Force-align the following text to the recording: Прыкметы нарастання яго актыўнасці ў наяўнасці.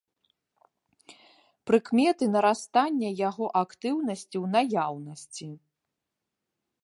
Прыкметы 1.71 2.23
нарастання 2.37 3.09
яго 3.29 3.45
актыўнасці 3.63 4.35
ў 4.43 4.53
наяўнасці. 4.57 5.47